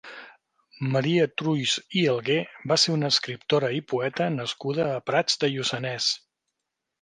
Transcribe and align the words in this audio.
Maria 0.93 1.25
Trulls 1.41 1.73
i 2.01 2.03
Algué 2.13 2.37
va 2.71 2.77
ser 2.85 2.95
una 2.95 3.11
escriptora 3.15 3.69
i 3.81 3.83
poeta 3.93 4.31
nascuda 4.39 4.89
a 4.95 4.97
Prats 5.11 5.39
de 5.45 5.53
Lluçanès. 5.53 6.11